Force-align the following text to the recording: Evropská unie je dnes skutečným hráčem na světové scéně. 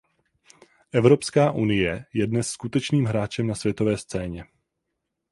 Evropská 0.91 1.51
unie 1.51 2.05
je 2.13 2.25
dnes 2.27 2.49
skutečným 2.49 3.05
hráčem 3.05 3.47
na 3.47 3.55
světové 3.55 3.97
scéně. 3.97 4.45